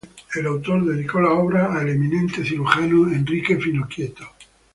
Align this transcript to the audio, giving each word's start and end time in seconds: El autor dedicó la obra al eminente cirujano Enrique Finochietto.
El 0.33 0.47
autor 0.47 0.83
dedicó 0.83 1.19
la 1.21 1.29
obra 1.29 1.79
al 1.79 1.87
eminente 1.87 2.43
cirujano 2.43 3.05
Enrique 3.13 3.57
Finochietto. 3.59 4.25